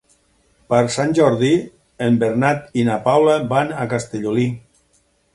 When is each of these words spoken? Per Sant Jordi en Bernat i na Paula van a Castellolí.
Per 0.73 0.77
Sant 0.93 1.11
Jordi 1.17 1.49
en 2.05 2.17
Bernat 2.23 2.73
i 2.83 2.85
na 2.87 2.95
Paula 3.03 3.35
van 3.51 3.69
a 3.83 3.85
Castellolí. 3.93 4.47